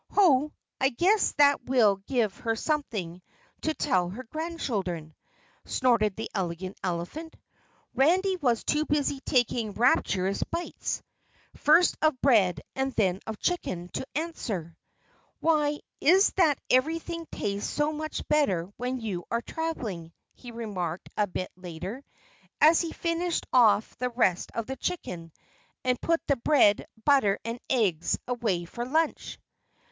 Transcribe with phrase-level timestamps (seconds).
[0.13, 3.21] "Ho, I guess that will give her something
[3.61, 5.13] to tell her grandchildren!"
[5.65, 7.35] snorted the Elegant Elephant.
[7.93, 11.03] Randy was too busy taking rapturous bites,
[11.55, 14.75] first of bread and then of chicken, to answer.
[15.39, 21.09] "Why is it that everything tastes so much better when you are traveling?" he remarked
[21.15, 22.03] a bit later,
[22.59, 25.31] as he finished off the rest of the chicken
[25.83, 29.37] and put the bread, butter and eggs away for his lunch.